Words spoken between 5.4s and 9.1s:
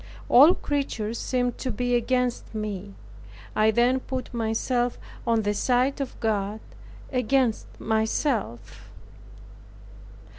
the side of God, against myself.